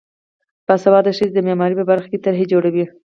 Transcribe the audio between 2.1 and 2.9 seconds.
کې طرحې جوړوي.